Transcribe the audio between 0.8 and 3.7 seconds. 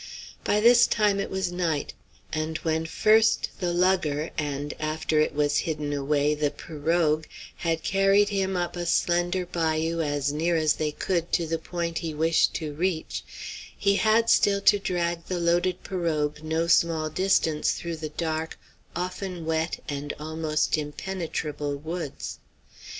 time it was night; and when first